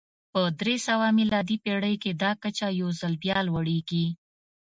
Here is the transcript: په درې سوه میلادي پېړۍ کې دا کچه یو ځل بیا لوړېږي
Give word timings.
په 0.31 0.41
درې 0.59 0.75
سوه 0.87 1.07
میلادي 1.17 1.57
پېړۍ 1.63 1.95
کې 2.03 2.11
دا 2.23 2.31
کچه 2.43 2.67
یو 2.79 2.89
ځل 2.99 3.13
بیا 3.23 3.37
لوړېږي 3.47 4.05